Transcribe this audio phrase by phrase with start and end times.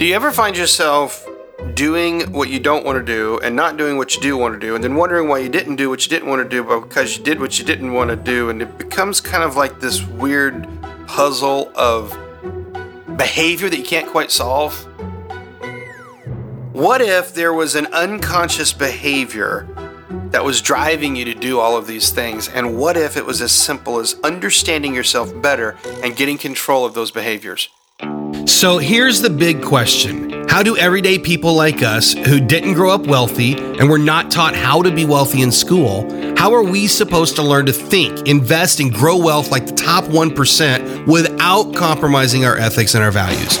[0.00, 1.28] Do you ever find yourself
[1.74, 4.58] doing what you don't want to do and not doing what you do want to
[4.58, 6.80] do, and then wondering why you didn't do what you didn't want to do, but
[6.80, 9.78] because you did what you didn't want to do, and it becomes kind of like
[9.78, 10.66] this weird
[11.06, 12.16] puzzle of
[13.18, 14.74] behavior that you can't quite solve?
[16.72, 19.68] What if there was an unconscious behavior
[20.30, 22.48] that was driving you to do all of these things?
[22.48, 26.94] And what if it was as simple as understanding yourself better and getting control of
[26.94, 27.68] those behaviors?
[28.50, 33.06] So here's the big question How do everyday people like us, who didn't grow up
[33.06, 36.02] wealthy and were not taught how to be wealthy in school,
[36.36, 40.04] how are we supposed to learn to think, invest, and grow wealth like the top
[40.04, 43.58] 1% without compromising our ethics and our values?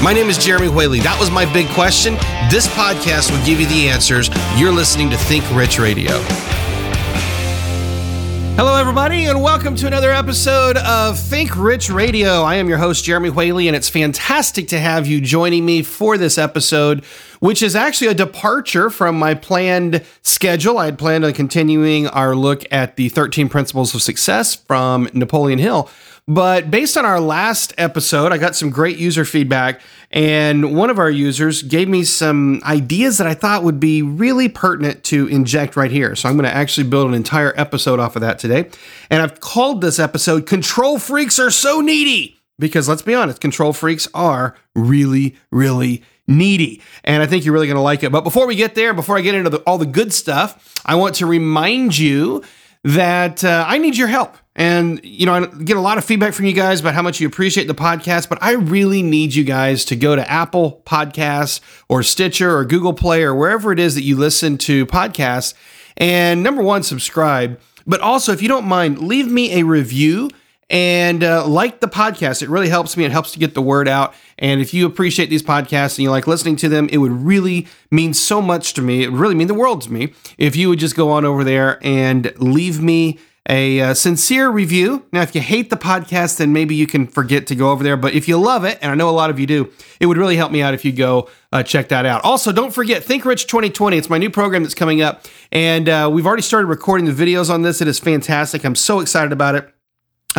[0.00, 1.00] My name is Jeremy Whaley.
[1.00, 2.14] That was my big question.
[2.48, 4.30] This podcast will give you the answers.
[4.56, 6.12] You're listening to Think Rich Radio.
[8.58, 12.42] Hello, everybody, and welcome to another episode of Think Rich Radio.
[12.42, 16.18] I am your host, Jeremy Whaley, and it's fantastic to have you joining me for
[16.18, 17.04] this episode,
[17.38, 20.76] which is actually a departure from my planned schedule.
[20.76, 25.60] I had planned on continuing our look at the 13 Principles of Success from Napoleon
[25.60, 25.88] Hill.
[26.28, 30.98] But based on our last episode, I got some great user feedback, and one of
[30.98, 35.74] our users gave me some ideas that I thought would be really pertinent to inject
[35.74, 36.14] right here.
[36.14, 38.68] So I'm going to actually build an entire episode off of that today.
[39.08, 42.38] And I've called this episode Control Freaks Are So Needy.
[42.58, 46.82] Because let's be honest, control freaks are really, really needy.
[47.04, 48.10] And I think you're really going to like it.
[48.10, 50.96] But before we get there, before I get into the, all the good stuff, I
[50.96, 52.42] want to remind you
[52.84, 54.36] that uh, I need your help.
[54.54, 57.20] And, you know, I get a lot of feedback from you guys about how much
[57.20, 61.60] you appreciate the podcast, but I really need you guys to go to Apple Podcasts
[61.88, 65.54] or Stitcher or Google Play or wherever it is that you listen to podcasts.
[65.96, 67.60] And number one, subscribe.
[67.86, 70.30] But also, if you don't mind, leave me a review
[70.70, 72.42] and uh, like the podcast.
[72.42, 73.04] It really helps me.
[73.04, 74.14] It helps to get the word out.
[74.38, 77.66] And if you appreciate these podcasts and you like listening to them, it would really
[77.90, 79.02] mean so much to me.
[79.02, 81.44] It would really mean the world to me if you would just go on over
[81.44, 85.06] there and leave me a uh, sincere review.
[85.10, 87.96] Now, if you hate the podcast, then maybe you can forget to go over there.
[87.96, 90.18] But if you love it, and I know a lot of you do, it would
[90.18, 92.22] really help me out if you go uh, check that out.
[92.24, 93.96] Also, don't forget Think Rich 2020.
[93.96, 97.48] It's my new program that's coming up, and uh, we've already started recording the videos
[97.48, 97.80] on this.
[97.80, 98.64] It is fantastic.
[98.64, 99.72] I'm so excited about it.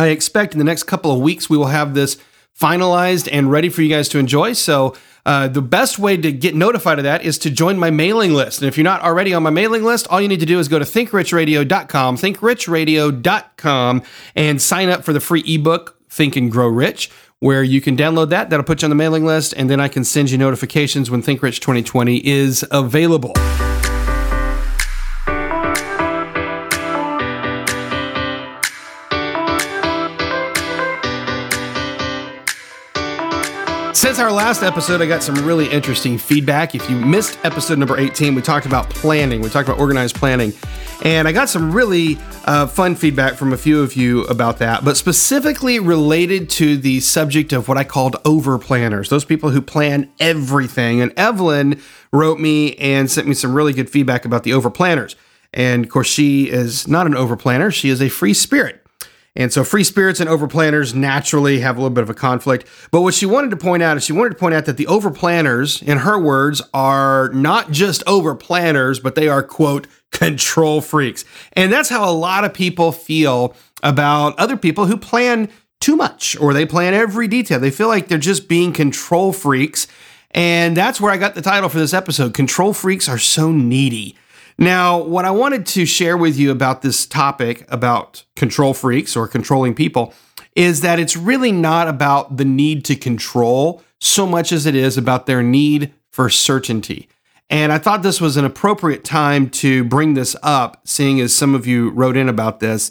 [0.00, 2.16] I expect in the next couple of weeks we will have this
[2.58, 4.54] finalized and ready for you guys to enjoy.
[4.54, 4.96] So
[5.26, 8.62] uh, the best way to get notified of that is to join my mailing list.
[8.62, 10.68] And if you're not already on my mailing list, all you need to do is
[10.68, 14.02] go to thinkrichradios.com, thinkrichradios.com,
[14.34, 17.10] and sign up for the free ebook, Think and Grow Rich,
[17.40, 18.48] where you can download that.
[18.48, 21.20] That'll put you on the mailing list, and then I can send you notifications when
[21.20, 23.34] Think Rich 2020 is available.
[34.00, 36.74] Since our last episode, I got some really interesting feedback.
[36.74, 40.54] If you missed episode number 18, we talked about planning, we talked about organized planning,
[41.04, 42.16] and I got some really
[42.46, 47.00] uh, fun feedback from a few of you about that, but specifically related to the
[47.00, 51.02] subject of what I called over planners, those people who plan everything.
[51.02, 51.78] And Evelyn
[52.10, 55.14] wrote me and sent me some really good feedback about the over planners.
[55.52, 58.79] And of course, she is not an over planner, she is a free spirit.
[59.36, 62.66] And so free spirits and overplanners naturally have a little bit of a conflict.
[62.90, 64.86] But what she wanted to point out is she wanted to point out that the
[64.86, 71.24] overplanners, in her words, are not just overplanners, but they are, quote, control freaks.
[71.52, 75.48] And that's how a lot of people feel about other people who plan
[75.80, 77.60] too much or they plan every detail.
[77.60, 79.86] They feel like they're just being control freaks.
[80.32, 84.16] And that's where I got the title for this episode Control Freaks Are So Needy.
[84.60, 89.26] Now, what I wanted to share with you about this topic about control freaks or
[89.26, 90.12] controlling people
[90.54, 94.98] is that it's really not about the need to control so much as it is
[94.98, 97.08] about their need for certainty.
[97.48, 101.54] And I thought this was an appropriate time to bring this up, seeing as some
[101.54, 102.90] of you wrote in about this,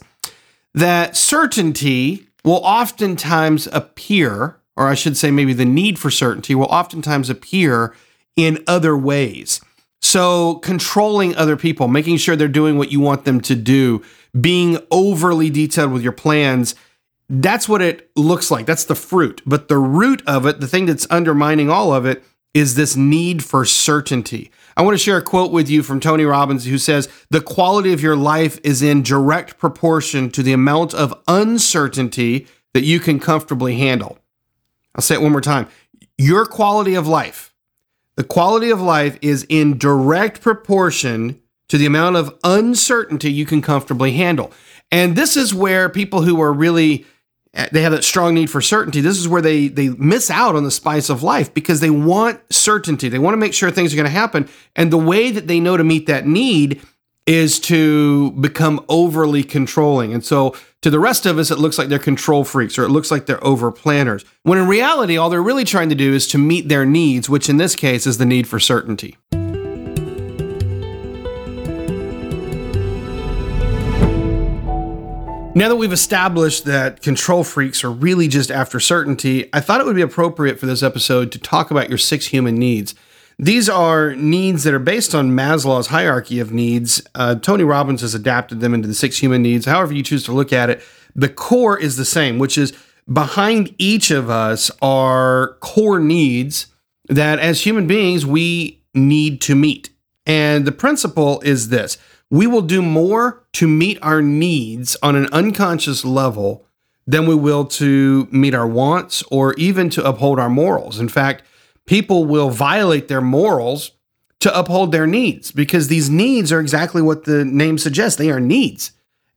[0.73, 6.65] that certainty will oftentimes appear, or I should say, maybe the need for certainty will
[6.65, 7.93] oftentimes appear
[8.35, 9.61] in other ways.
[10.01, 14.03] So, controlling other people, making sure they're doing what you want them to do,
[14.39, 16.73] being overly detailed with your plans,
[17.29, 18.65] that's what it looks like.
[18.65, 19.41] That's the fruit.
[19.45, 22.23] But the root of it, the thing that's undermining all of it,
[22.53, 24.51] is this need for certainty.
[24.75, 27.93] I want to share a quote with you from Tony Robbins who says, The quality
[27.93, 33.19] of your life is in direct proportion to the amount of uncertainty that you can
[33.19, 34.17] comfortably handle.
[34.95, 35.67] I'll say it one more time.
[36.17, 37.48] Your quality of life
[38.19, 43.61] the quality of life is in direct proportion to the amount of uncertainty you can
[43.61, 44.51] comfortably handle.
[44.91, 47.05] And this is where people who are really
[47.71, 48.99] they have that strong need for certainty.
[48.99, 52.41] This is where they they miss out on the spice of life because they want
[52.51, 53.07] certainty.
[53.07, 55.61] They want to make sure things are going to happen, and the way that they
[55.61, 56.81] know to meet that need
[57.25, 60.13] is to become overly controlling.
[60.13, 62.89] And so to the rest of us, it looks like they're control freaks or it
[62.89, 64.23] looks like they're over planners.
[64.43, 67.49] When in reality, all they're really trying to do is to meet their needs, which
[67.49, 69.17] in this case is the need for certainty.
[75.53, 79.85] Now that we've established that control freaks are really just after certainty, I thought it
[79.85, 82.95] would be appropriate for this episode to talk about your six human needs.
[83.41, 87.01] These are needs that are based on Maslow's hierarchy of needs.
[87.15, 89.65] Uh, Tony Robbins has adapted them into the six human needs.
[89.65, 90.81] However, you choose to look at it,
[91.15, 92.73] the core is the same, which is
[93.11, 96.67] behind each of us are core needs
[97.07, 99.89] that as human beings we need to meet.
[100.25, 101.97] And the principle is this
[102.29, 106.65] we will do more to meet our needs on an unconscious level
[107.07, 110.99] than we will to meet our wants or even to uphold our morals.
[110.99, 111.41] In fact,
[111.89, 113.93] people will violate their morals
[114.39, 118.39] to uphold their needs because these needs are exactly what the name suggests they are
[118.39, 118.91] needs.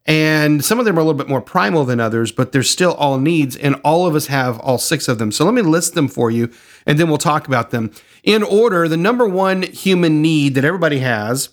[0.04, 2.93] And some of them are a little bit more primal than others, but they're still
[2.94, 5.32] all needs, and all of us have all six of them.
[5.32, 6.50] So let me list them for you,
[6.84, 7.90] and then we'll talk about them.
[8.22, 11.48] In order, the number one human need that everybody has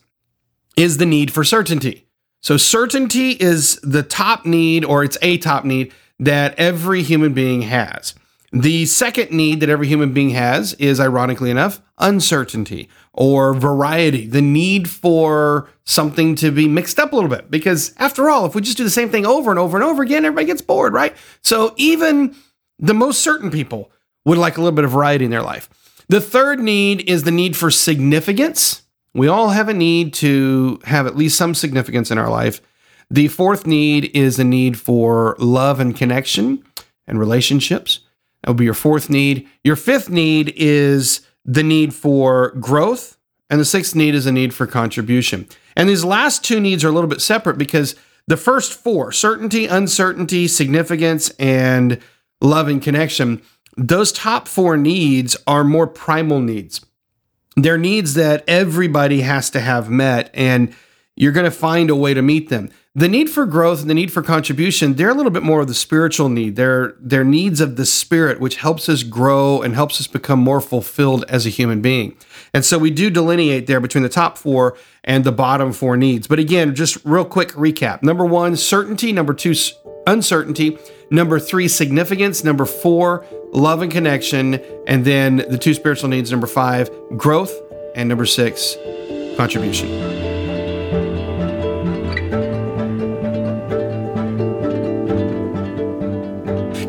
[0.75, 2.07] is the need for certainty.
[2.41, 7.61] So, certainty is the top need, or it's a top need that every human being
[7.63, 8.15] has.
[8.51, 14.41] The second need that every human being has is, ironically enough, uncertainty or variety, the
[14.41, 17.51] need for something to be mixed up a little bit.
[17.51, 20.01] Because after all, if we just do the same thing over and over and over
[20.01, 21.15] again, everybody gets bored, right?
[21.41, 22.35] So even
[22.79, 23.91] the most certain people
[24.25, 25.69] would like a little bit of variety in their life.
[26.07, 28.83] The third need is the need for significance.
[29.13, 32.61] We all have a need to have at least some significance in our life.
[33.11, 36.63] The fourth need is the need for love and connection
[37.05, 37.99] and relationships.
[38.41, 39.47] That would be your fourth need.
[39.63, 43.17] Your fifth need is the need for growth.
[43.49, 45.47] And the sixth need is a need for contribution.
[45.75, 47.95] And these last two needs are a little bit separate because
[48.27, 51.99] the first four certainty, uncertainty, significance, and
[52.41, 53.41] love and connection
[53.79, 56.85] those top four needs are more primal needs.
[57.55, 60.75] They're needs that everybody has to have met, and
[61.15, 62.69] you're going to find a way to meet them.
[62.99, 65.69] The need for growth and the need for contribution, they're a little bit more of
[65.69, 66.57] the spiritual need.
[66.57, 70.59] They're, they're needs of the spirit, which helps us grow and helps us become more
[70.59, 72.17] fulfilled as a human being.
[72.53, 74.75] And so we do delineate there between the top four
[75.05, 76.27] and the bottom four needs.
[76.27, 78.03] But again, just real quick recap.
[78.03, 79.13] Number one, certainty.
[79.13, 79.55] Number two,
[80.05, 80.77] uncertainty.
[81.09, 82.43] Number three, significance.
[82.43, 84.55] Number four, love and connection.
[84.87, 86.31] And then the two spiritual needs.
[86.31, 87.57] Number five, growth.
[87.95, 88.75] And number six,
[89.37, 90.18] contribution.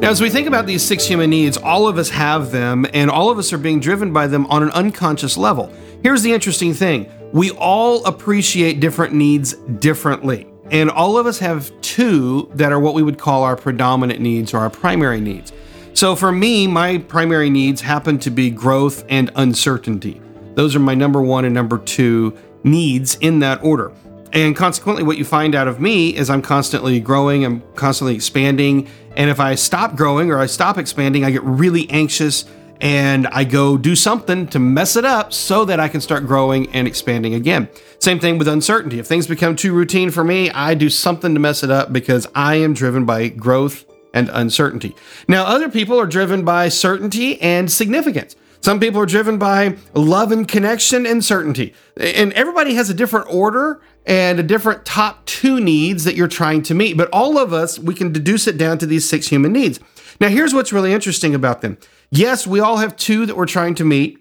[0.01, 3.11] Now, as we think about these six human needs, all of us have them, and
[3.11, 5.71] all of us are being driven by them on an unconscious level.
[6.03, 10.47] Here's the interesting thing we all appreciate different needs differently.
[10.71, 14.55] And all of us have two that are what we would call our predominant needs
[14.55, 15.53] or our primary needs.
[15.93, 20.23] So for me, my primary needs happen to be growth and uncertainty.
[20.55, 23.93] Those are my number one and number two needs in that order.
[24.33, 28.89] And consequently, what you find out of me is I'm constantly growing, I'm constantly expanding.
[29.17, 32.45] And if I stop growing or I stop expanding, I get really anxious
[32.81, 36.71] and I go do something to mess it up so that I can start growing
[36.73, 37.69] and expanding again.
[37.99, 38.99] Same thing with uncertainty.
[38.99, 42.27] If things become too routine for me, I do something to mess it up because
[42.35, 43.85] I am driven by growth
[44.15, 44.97] and uncertainty.
[45.29, 48.35] Now, other people are driven by certainty and significance.
[48.63, 51.75] Some people are driven by love and connection and certainty.
[51.97, 53.81] And everybody has a different order
[54.11, 56.97] and a different top two needs that you're trying to meet.
[56.97, 59.79] But all of us, we can deduce it down to these six human needs.
[60.21, 61.79] Now, here's what's really interesting about them.
[62.11, 64.19] Yes, we all have two that we're trying to meet.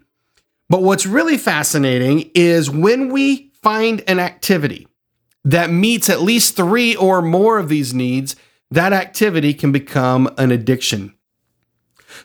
[0.70, 4.88] But what's really fascinating is when we find an activity
[5.44, 8.36] that meets at least three or more of these needs,
[8.70, 11.16] that activity can become an addiction.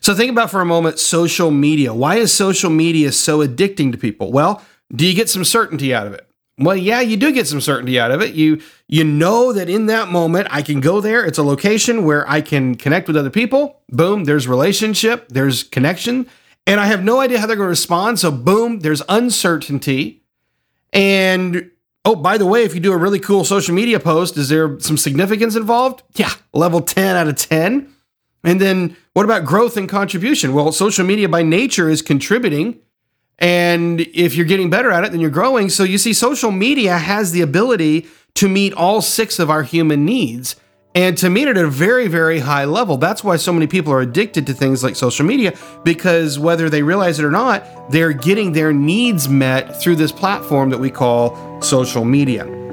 [0.01, 1.95] So think about for a moment social media.
[1.95, 4.31] Why is social media so addicting to people?
[4.31, 4.61] Well,
[4.93, 6.29] do you get some certainty out of it?
[6.57, 8.33] Well, yeah, you do get some certainty out of it.
[8.33, 11.25] You you know that in that moment I can go there.
[11.25, 13.81] It's a location where I can connect with other people.
[13.89, 16.27] Boom, there's relationship, there's connection,
[16.65, 18.19] and I have no idea how they're going to respond.
[18.19, 20.23] So boom, there's uncertainty.
[20.93, 21.71] And
[22.05, 24.79] oh, by the way, if you do a really cool social media post, is there
[24.79, 26.03] some significance involved?
[26.15, 27.93] Yeah, level 10 out of 10.
[28.45, 30.53] And then what about growth and contribution?
[30.53, 32.79] Well, social media by nature is contributing
[33.39, 35.69] and if you're getting better at it, then you're growing.
[35.69, 40.05] So you see, social media has the ability to meet all six of our human
[40.05, 40.55] needs.
[40.95, 42.95] and to meet it at a very, very high level.
[42.95, 46.81] That's why so many people are addicted to things like social media, because whether they
[46.81, 51.61] realize it or not, they're getting their needs met through this platform that we call
[51.61, 52.64] social media.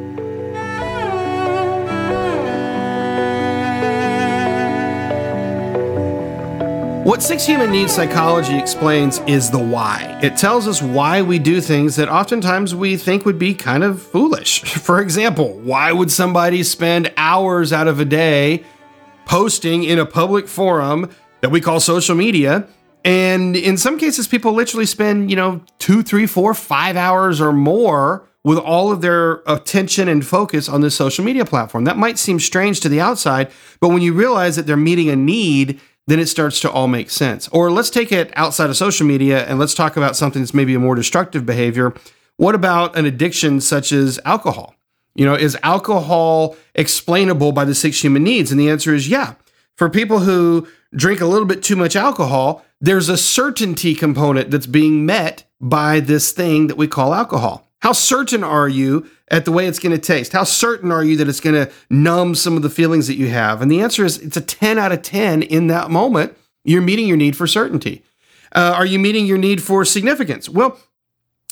[7.04, 10.20] What Six Human Needs Psychology explains is the why.
[10.22, 14.00] It tells us why we do things that oftentimes we think would be kind of
[14.00, 14.62] foolish.
[14.62, 18.62] For example, why would somebody spend hours out of a day
[19.24, 22.68] posting in a public forum that we call social media?
[23.04, 27.52] And in some cases, people literally spend, you know, two, three, four, five hours or
[27.52, 31.82] more with all of their attention and focus on this social media platform.
[31.82, 35.16] That might seem strange to the outside, but when you realize that they're meeting a
[35.16, 37.48] need, then it starts to all make sense.
[37.48, 40.74] Or let's take it outside of social media and let's talk about something that's maybe
[40.74, 41.94] a more destructive behavior.
[42.36, 44.74] What about an addiction such as alcohol?
[45.14, 48.50] You know, is alcohol explainable by the six human needs?
[48.50, 49.34] And the answer is yeah.
[49.76, 54.66] For people who drink a little bit too much alcohol, there's a certainty component that's
[54.66, 57.68] being met by this thing that we call alcohol.
[57.82, 60.32] How certain are you at the way it's going to taste?
[60.32, 63.28] How certain are you that it's going to numb some of the feelings that you
[63.30, 63.60] have?
[63.60, 66.36] And the answer is it's a 10 out of 10 in that moment.
[66.64, 68.04] You're meeting your need for certainty.
[68.54, 70.48] Uh, are you meeting your need for significance?
[70.48, 70.78] Well,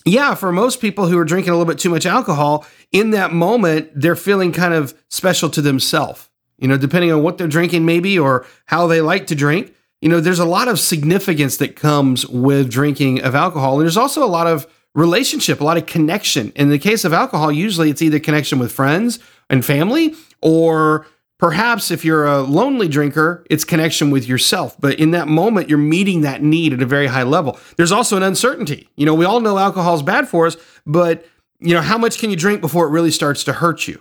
[0.05, 3.33] yeah, for most people who are drinking a little bit too much alcohol, in that
[3.33, 6.29] moment, they're feeling kind of special to themselves.
[6.59, 9.75] You know, depending on what they're drinking, maybe, or how they like to drink.
[10.01, 13.75] You know, there's a lot of significance that comes with drinking of alcohol.
[13.75, 16.53] And there's also a lot of relationship, a lot of connection.
[16.57, 19.19] In the case of alcohol, usually it's either connection with friends
[19.49, 21.07] and family, or
[21.39, 24.77] perhaps if you're a lonely drinker, it's connection with yourself.
[24.81, 27.59] But in that moment, you're meeting that need at a very high level.
[27.77, 28.89] There's also an uncertainty.
[28.97, 30.57] You know, we all know alcohol is bad for us,
[30.87, 31.27] but
[31.61, 34.01] you know, how much can you drink before it really starts to hurt you?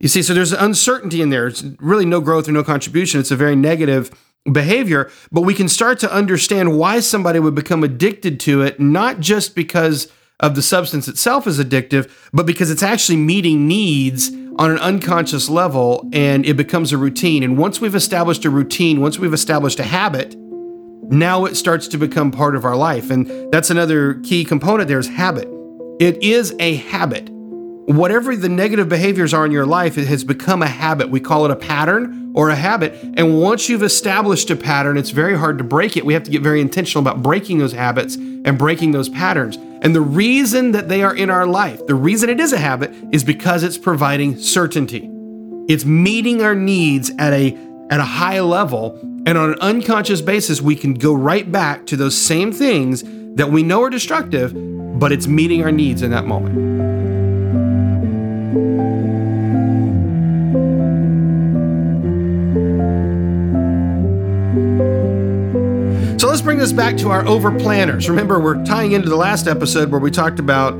[0.00, 1.46] You see, so there's uncertainty in there.
[1.46, 3.20] It's really no growth or no contribution.
[3.20, 4.10] It's a very negative
[4.50, 9.20] behavior, but we can start to understand why somebody would become addicted to it, not
[9.20, 14.70] just because of the substance itself is addictive, but because it's actually meeting needs on
[14.70, 17.42] an unconscious level and it becomes a routine.
[17.42, 21.98] And once we've established a routine, once we've established a habit, now it starts to
[21.98, 23.10] become part of our life.
[23.10, 25.48] And that's another key component there is habit.
[26.00, 27.30] It is a habit
[27.86, 31.10] whatever the negative behaviors are in your life, it has become a habit.
[31.10, 32.94] We call it a pattern or a habit.
[33.16, 36.04] And once you've established a pattern, it's very hard to break it.
[36.04, 39.56] We have to get very intentional about breaking those habits and breaking those patterns.
[39.82, 42.92] And the reason that they are in our life, the reason it is a habit,
[43.12, 45.10] is because it's providing certainty.
[45.68, 47.56] It's meeting our needs at a
[47.90, 51.96] at a high level, and on an unconscious basis, we can go right back to
[51.96, 53.04] those same things
[53.36, 54.52] that we know are destructive,
[54.98, 56.93] but it's meeting our needs in that moment.
[66.44, 68.06] Bring this back to our over planners.
[68.06, 70.74] Remember, we're tying into the last episode where we talked about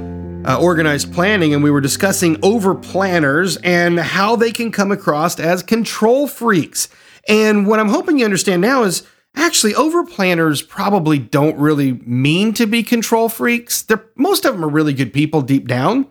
[0.47, 5.41] uh, organized planning and we were discussing over planners and how they can come across
[5.41, 6.91] as control freaks.
[7.27, 12.53] And what I'm hoping you understand now is actually over planners probably don't really mean
[12.53, 13.81] to be control freaks.
[13.81, 16.07] They're, most of them are really good people deep down.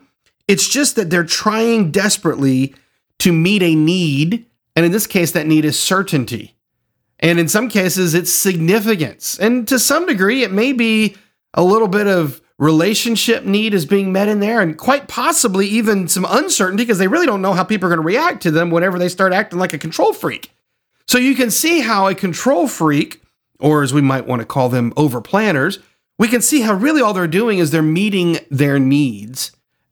[0.47, 2.73] It's just that they're trying desperately
[3.19, 4.47] to meet a need.
[4.75, 6.55] And in this case, that need is certainty.
[7.23, 9.39] And in some cases, it's significance.
[9.39, 11.15] And to some degree, it may be
[11.53, 16.07] a little bit of relationship need is being met in there, and quite possibly even
[16.07, 18.69] some uncertainty because they really don't know how people are going to react to them
[18.69, 20.51] whenever they start acting like a control freak.
[21.07, 23.21] So you can see how a control freak,
[23.59, 25.79] or as we might want to call them, over planners,
[26.19, 29.51] we can see how really all they're doing is they're meeting their needs.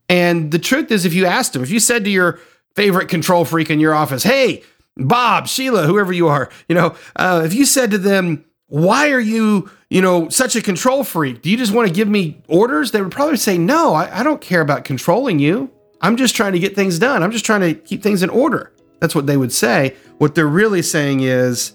[0.10, 2.40] And the truth is, if you asked them, if you said to your
[2.76, 4.64] favorite control freak in your office, hey,
[4.98, 9.20] Bob, Sheila, whoever you are, you know, uh, if you said to them, why are
[9.20, 11.42] you, you know, such a control freak?
[11.42, 12.92] Do you just want to give me orders?
[12.92, 15.70] They would probably say, no, I, I don't care about controlling you.
[16.02, 17.22] I'm just trying to get things done.
[17.22, 18.72] I'm just trying to keep things in order.
[19.00, 19.96] That's what they would say.
[20.20, 21.74] What they're really saying is,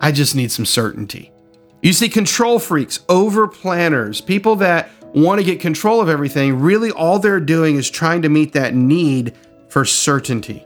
[0.00, 1.30] I just need some certainty.
[1.82, 6.90] You see, control freaks, over planners, people that want to get control of everything, really
[6.90, 9.34] all they're doing is trying to meet that need
[9.68, 10.64] for certainty.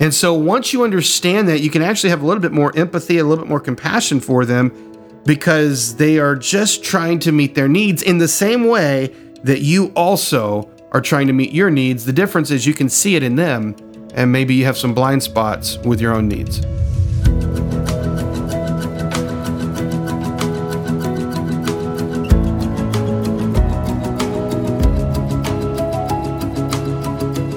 [0.00, 3.18] And so once you understand that, you can actually have a little bit more empathy,
[3.18, 4.92] a little bit more compassion for them
[5.24, 9.92] because they are just trying to meet their needs in the same way that you
[9.94, 12.04] also are trying to meet your needs.
[12.04, 13.74] The difference is you can see it in them,
[14.14, 16.60] and maybe you have some blind spots with your own needs.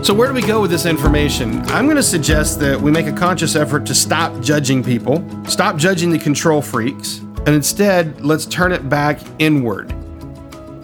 [0.07, 1.59] So, where do we go with this information?
[1.63, 5.75] I'm going to suggest that we make a conscious effort to stop judging people, stop
[5.75, 9.91] judging the control freaks, and instead, let's turn it back inward.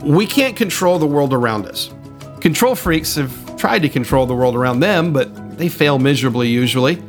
[0.03, 1.89] We can't control the world around us.
[2.41, 7.01] Control freaks have tried to control the world around them, but they fail miserably usually.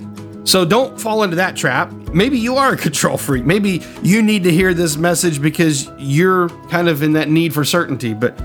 [0.44, 1.90] So don't fall into that trap.
[2.12, 3.44] Maybe you are a control freak.
[3.44, 7.64] Maybe you need to hear this message because you're kind of in that need for
[7.64, 8.14] certainty.
[8.14, 8.38] But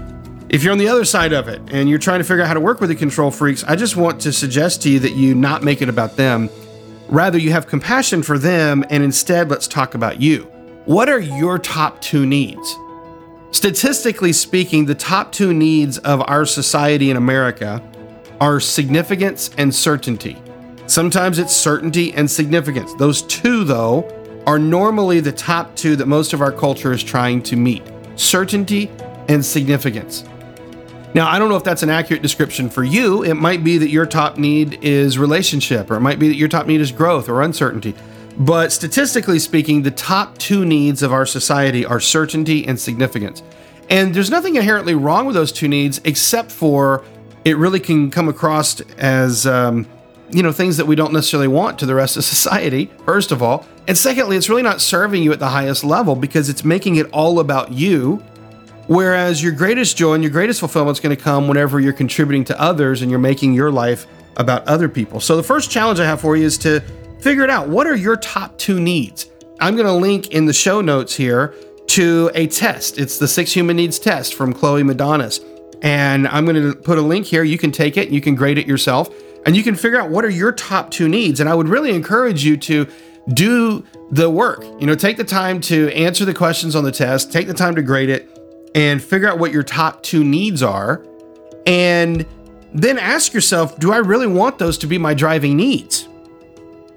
[0.50, 2.56] if you're on the other side of it and you're trying to figure out how
[2.56, 5.36] to work with the control freaks, I just want to suggest to you that you
[5.36, 6.50] not make it about them.
[7.08, 10.44] Rather, you have compassion for them and instead let's talk about you.
[10.86, 12.75] What are your top two needs?
[13.51, 17.82] Statistically speaking, the top two needs of our society in America
[18.41, 20.38] are significance and certainty.
[20.88, 22.94] Sometimes it's certainty and significance.
[22.96, 24.08] Those two, though,
[24.48, 27.84] are normally the top two that most of our culture is trying to meet
[28.15, 28.89] certainty
[29.27, 30.24] and significance.
[31.13, 33.24] Now, I don't know if that's an accurate description for you.
[33.24, 36.48] It might be that your top need is relationship, or it might be that your
[36.48, 37.96] top need is growth or uncertainty.
[38.38, 43.42] But statistically speaking, the top two needs of our society are certainty and significance.
[43.89, 47.04] And there's nothing inherently wrong with those two needs, except for
[47.44, 49.88] it really can come across as um,
[50.32, 53.42] you know, things that we don't necessarily want to the rest of society, first of
[53.42, 53.66] all.
[53.88, 57.10] And secondly, it's really not serving you at the highest level because it's making it
[57.12, 58.24] all about you.
[58.89, 62.43] Whereas your greatest joy and your greatest fulfillment is going to come whenever you're contributing
[62.46, 65.19] to others and you're making your life about other people.
[65.19, 66.79] So the first challenge I have for you is to
[67.19, 67.69] figure it out.
[67.69, 69.27] What are your top two needs?
[69.60, 71.53] I'm going to link in the show notes here
[71.89, 72.98] to a test.
[72.98, 75.39] It's the six human needs test from Chloe Madanes.
[75.84, 77.43] And I'm going to put a link here.
[77.43, 79.13] You can take it, you can grade it yourself
[79.46, 81.39] and you can figure out what are your top two needs.
[81.39, 82.88] And I would really encourage you to
[83.36, 84.63] do the work.
[84.79, 87.75] You know, take the time to answer the questions on the test, take the time
[87.75, 88.36] to grade it,
[88.76, 91.06] and figure out what your top two needs are.
[91.66, 92.26] And
[92.74, 96.08] then ask yourself, do I really want those to be my driving needs?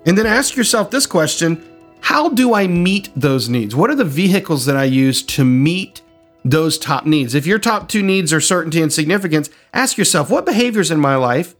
[0.07, 1.63] And then ask yourself this question
[2.01, 3.75] How do I meet those needs?
[3.75, 6.03] What are the vehicles that I use to meet
[6.45, 7.35] those top needs?
[7.35, 11.17] If your top two needs are certainty and significance, ask yourself, what behaviors in my
[11.17, 11.55] life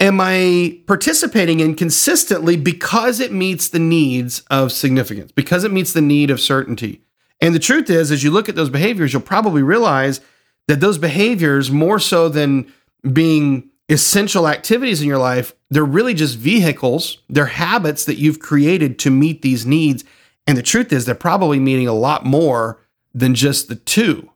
[0.00, 5.92] am I participating in consistently because it meets the needs of significance, because it meets
[5.92, 7.02] the need of certainty?
[7.40, 10.20] And the truth is, as you look at those behaviors, you'll probably realize
[10.66, 12.72] that those behaviors, more so than
[13.12, 18.98] being essential activities in your life, they're really just vehicles, they're habits that you've created
[19.00, 20.04] to meet these needs.
[20.46, 22.80] And the truth is, they're probably meeting a lot more
[23.14, 24.30] than just the two.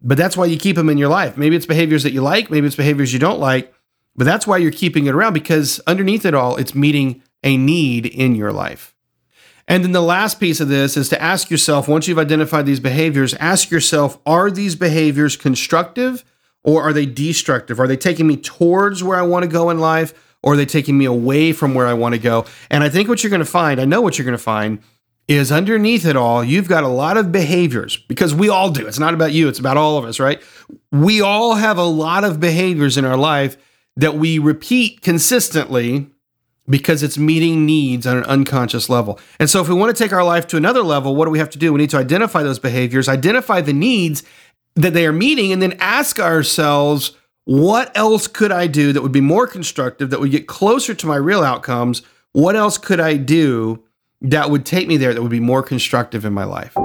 [0.00, 1.36] But that's why you keep them in your life.
[1.36, 3.74] Maybe it's behaviors that you like, maybe it's behaviors you don't like.
[4.14, 8.06] But that's why you're keeping it around because underneath it all, it's meeting a need
[8.06, 8.94] in your life.
[9.68, 12.80] And then the last piece of this is to ask yourself once you've identified these
[12.80, 16.24] behaviors, ask yourself are these behaviors constructive
[16.64, 17.78] or are they destructive?
[17.78, 20.66] Are they taking me towards where I want to go in life or are they
[20.66, 22.46] taking me away from where I want to go?
[22.70, 24.80] And I think what you're going to find, I know what you're going to find,
[25.28, 28.86] is underneath it all, you've got a lot of behaviors because we all do.
[28.86, 30.42] It's not about you, it's about all of us, right?
[30.90, 33.58] We all have a lot of behaviors in our life
[33.96, 36.08] that we repeat consistently
[36.68, 39.18] because it's meeting needs on an unconscious level.
[39.38, 41.38] And so, if we want to take our life to another level, what do we
[41.38, 41.72] have to do?
[41.72, 44.22] We need to identify those behaviors, identify the needs
[44.74, 47.12] that they are meeting, and then ask ourselves,
[47.44, 51.06] what else could I do that would be more constructive, that would get closer to
[51.06, 52.02] my real outcomes?
[52.32, 53.82] What else could I do
[54.20, 56.76] that would take me there that would be more constructive in my life?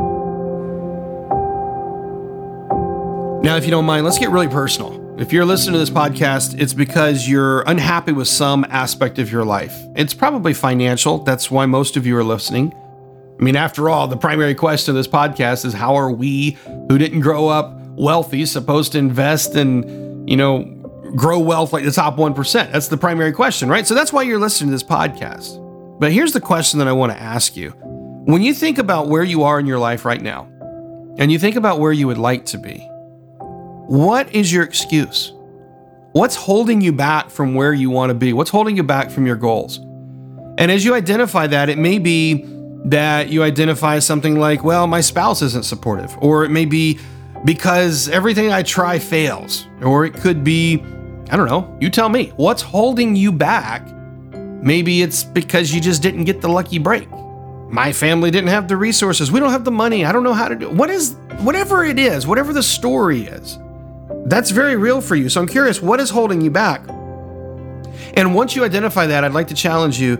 [3.44, 5.03] Now, if you don't mind, let's get really personal.
[5.16, 9.46] If you're listening to this podcast, it's because you're unhappy with some aspect of your
[9.46, 9.80] life.
[9.96, 11.20] It's probably financial.
[11.20, 12.74] That's why most of you are listening.
[13.40, 16.58] I mean, after all, the primary question of this podcast is how are we
[16.90, 20.64] who didn't grow up wealthy supposed to invest and, you know,
[21.16, 22.72] grow wealth like the top 1%?
[22.72, 23.86] That's the primary question, right?
[23.86, 25.60] So that's why you're listening to this podcast.
[26.00, 27.70] But here's the question that I want to ask you.
[28.26, 30.50] When you think about where you are in your life right now,
[31.20, 32.90] and you think about where you would like to be,
[33.94, 35.34] what is your excuse?
[36.14, 38.34] What's holding you back from where you want to be?
[38.34, 39.78] What's holding you back from your goals?
[40.58, 42.44] And as you identify that, it may be
[42.86, 46.98] that you identify something like, well, my spouse isn't supportive, or it may be
[47.46, 50.84] because everything I try fails, or it could be,
[51.30, 53.88] I don't know, you tell me, what's holding you back?
[54.34, 57.08] Maybe it's because you just didn't get the lucky break.
[57.70, 59.32] My family didn't have the resources.
[59.32, 60.04] We don't have the money.
[60.04, 60.74] I don't know how to do it.
[60.74, 63.60] What is, whatever it is, whatever the story is,
[64.26, 65.30] that's very real for you.
[65.30, 66.88] So I'm curious, what is holding you back?
[68.16, 70.18] And once you identify that, I'd like to challenge you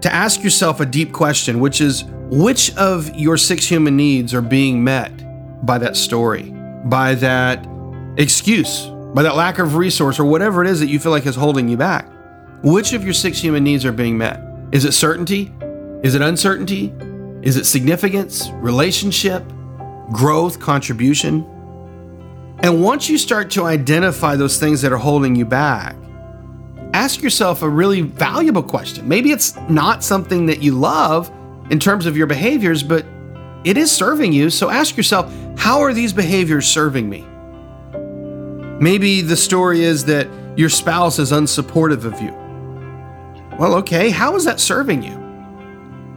[0.00, 4.42] to ask yourself a deep question, which is which of your six human needs are
[4.42, 5.12] being met
[5.64, 6.50] by that story,
[6.84, 7.66] by that
[8.16, 11.36] excuse, by that lack of resource, or whatever it is that you feel like is
[11.36, 12.08] holding you back,
[12.62, 14.40] which of your six human needs are being met?
[14.72, 15.52] Is it certainty?
[16.02, 16.92] Is it uncertainty?
[17.42, 19.44] Is it significance, relationship,
[20.12, 21.46] growth, contribution?
[22.62, 25.96] And once you start to identify those things that are holding you back,
[26.94, 29.08] ask yourself a really valuable question.
[29.08, 31.30] Maybe it's not something that you love
[31.70, 33.04] in terms of your behaviors, but
[33.64, 34.48] it is serving you.
[34.48, 37.26] So ask yourself, how are these behaviors serving me?
[38.80, 42.32] Maybe the story is that your spouse is unsupportive of you.
[43.58, 45.18] Well, okay, how is that serving you?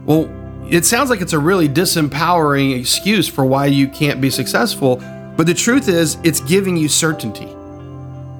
[0.05, 0.29] Well,
[0.69, 4.99] it sounds like it's a really disempowering excuse for why you can't be successful,
[5.35, 7.47] but the truth is, it's giving you certainty.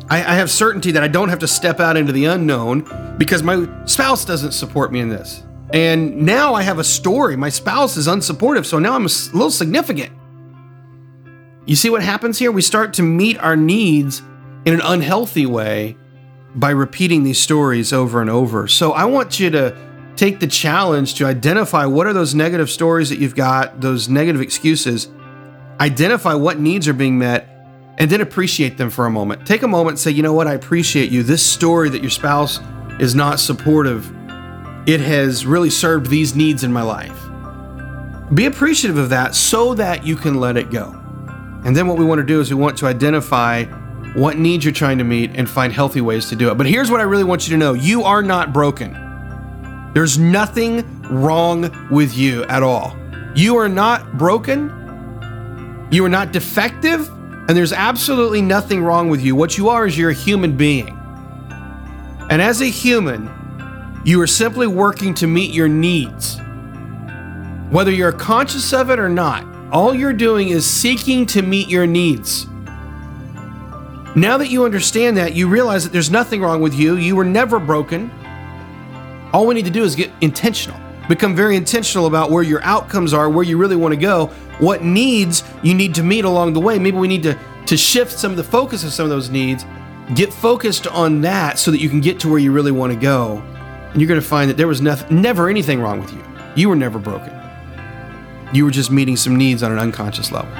[0.09, 3.41] I, I, have certainty that I don't have to step out into the unknown because
[3.41, 5.43] my spouse doesn't support me in this.
[5.73, 7.35] And now I have a story.
[7.35, 10.13] My spouse is unsupportive, so now I'm a little significant.
[11.65, 12.51] You see what happens here?
[12.51, 14.21] We start to meet our needs
[14.65, 15.97] in an unhealthy way
[16.53, 18.67] by repeating these stories over and over.
[18.67, 19.75] So I want you to
[20.15, 24.41] take the challenge to identify what are those negative stories that you've got, those negative
[24.41, 25.09] excuses,
[25.79, 27.47] identify what needs are being met,
[27.97, 29.45] and then appreciate them for a moment.
[29.45, 31.23] Take a moment say, you know what, I appreciate you.
[31.23, 32.59] This story that your spouse
[32.99, 34.09] is not supportive,
[34.87, 37.21] it has really served these needs in my life.
[38.33, 40.91] Be appreciative of that so that you can let it go.
[41.63, 43.63] And then what we want to do is we want to identify
[44.13, 46.55] what needs you're trying to meet and find healthy ways to do it.
[46.55, 48.93] But here's what I really want you to know you are not broken.
[49.93, 52.95] There's nothing wrong with you at all.
[53.35, 54.69] You are not broken.
[55.91, 57.09] You are not defective.
[57.47, 59.35] And there's absolutely nothing wrong with you.
[59.35, 60.89] What you are is you're a human being.
[62.31, 63.29] And as a human,
[64.03, 66.39] you are simply working to meet your needs.
[67.69, 71.85] Whether you're conscious of it or not, all you're doing is seeking to meet your
[71.85, 72.47] needs.
[74.15, 76.95] Now that you understand that, you realize that there's nothing wrong with you.
[76.95, 78.09] You were never broken.
[79.33, 80.79] All we need to do is get intentional.
[81.07, 84.27] Become very intentional about where your outcomes are, where you really want to go,
[84.59, 86.79] what needs you need to meet along the way.
[86.79, 87.37] Maybe we need to,
[87.67, 89.65] to shift some of the focus of some of those needs.
[90.15, 92.99] Get focused on that so that you can get to where you really want to
[92.99, 93.37] go.
[93.91, 96.23] And you're going to find that there was nef- never anything wrong with you.
[96.55, 97.33] You were never broken.
[98.53, 100.51] You were just meeting some needs on an unconscious level.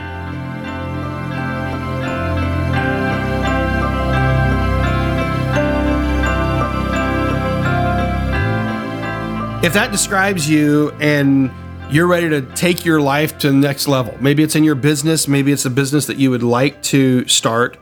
[9.66, 11.50] If that describes you and
[11.90, 15.28] you're ready to take your life to the next level, maybe it's in your business,
[15.28, 17.80] maybe it's a business that you would like to start,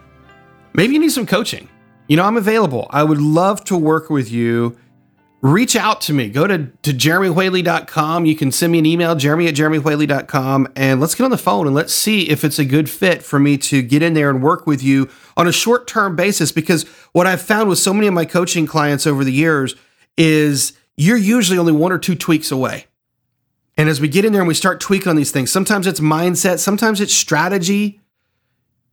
[0.73, 1.67] maybe you need some coaching.
[2.07, 2.87] You know, I'm available.
[2.89, 4.77] I would love to work with you.
[5.41, 6.29] Reach out to me.
[6.29, 8.25] Go to, to jeremywhaley.com.
[8.25, 11.67] You can send me an email, jeremy at jeremywhaley.com, and let's get on the phone
[11.67, 14.41] and let's see if it's a good fit for me to get in there and
[14.41, 16.53] work with you on a short term basis.
[16.53, 19.75] Because what I've found with so many of my coaching clients over the years
[20.17, 22.85] is you're usually only one or two tweaks away.
[23.77, 25.99] And as we get in there and we start tweaking on these things, sometimes it's
[25.99, 27.99] mindset, sometimes it's strategy,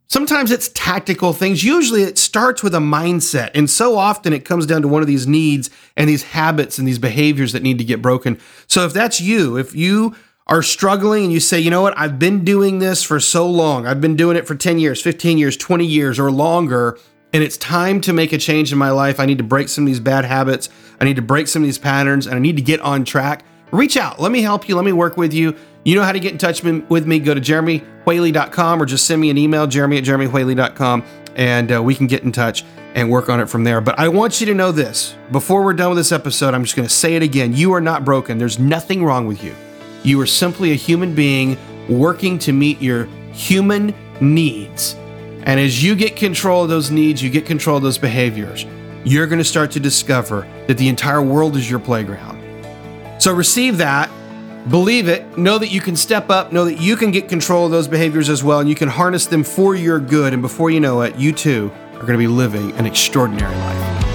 [0.09, 1.63] sometimes it's tactical things.
[1.63, 3.51] Usually it starts with a mindset.
[3.55, 6.89] And so often it comes down to one of these needs and these habits and
[6.89, 8.39] these behaviors that need to get broken.
[8.67, 12.19] So if that's you, if you are struggling and you say, you know what, I've
[12.19, 15.57] been doing this for so long, I've been doing it for 10 years, 15 years,
[15.57, 16.99] 20 years, or longer
[17.33, 19.21] and it's time to make a change in my life.
[19.21, 20.69] I need to break some of these bad habits.
[21.01, 23.45] I need to break some of these patterns and I need to get on track.
[23.71, 24.21] Reach out.
[24.21, 24.77] Let me help you.
[24.77, 25.55] Let me work with you.
[25.85, 27.19] You know how to get in touch with me.
[27.21, 31.05] Go to jeremywhaley.com or just send me an email, jeremy at jeremywhaley.com,
[31.37, 32.65] and uh, we can get in touch
[32.95, 33.81] and work on it from there.
[33.81, 36.77] But I want you to know this before we're done with this episode, I'm just
[36.77, 37.55] going to say it again.
[37.55, 38.37] You are not broken.
[38.37, 39.55] There's nothing wrong with you.
[40.03, 41.57] You are simply a human being
[41.89, 44.97] working to meet your human needs.
[45.45, 48.67] And as you get control of those needs, you get control of those behaviors,
[49.05, 52.39] you're going to start to discover that the entire world is your playground.
[53.19, 54.11] So receive that,
[54.69, 57.71] believe it, know that you can step up, know that you can get control of
[57.71, 60.33] those behaviors as well, and you can harness them for your good.
[60.33, 64.10] And before you know it, you too are going to be living an extraordinary life.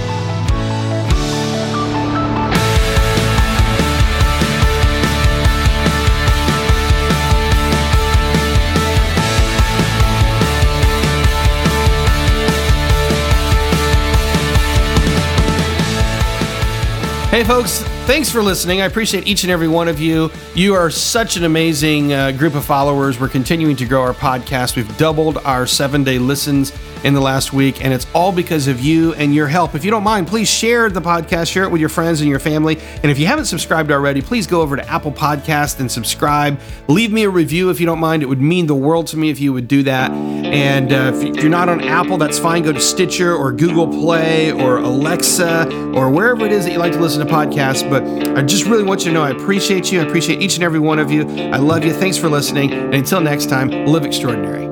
[17.35, 18.79] Hey, folks, thanks for listening.
[18.79, 20.31] I appreciate each and every one of you.
[20.53, 23.19] You are such an amazing uh, group of followers.
[23.19, 24.77] We're continuing to grow our podcast.
[24.77, 26.71] We've doubled our seven day listens
[27.05, 29.75] in the last week, and it's all because of you and your help.
[29.75, 32.39] If you don't mind, please share the podcast, share it with your friends and your
[32.39, 32.79] family.
[33.03, 36.59] And if you haven't subscribed already, please go over to Apple Podcast and subscribe.
[36.87, 38.23] Leave me a review if you don't mind.
[38.23, 40.09] It would mean the world to me if you would do that.
[40.11, 42.63] And uh, if you're not on Apple, that's fine.
[42.63, 46.93] Go to Stitcher or Google Play or Alexa or wherever it is that you like
[46.93, 47.87] to listen to podcasts.
[47.87, 48.03] But
[48.35, 50.01] I just really want you to know I appreciate you.
[50.01, 51.27] I appreciate each and every one of you.
[51.27, 51.93] I love you.
[51.93, 52.73] Thanks for listening.
[52.73, 54.64] And until next time, live extraordinary.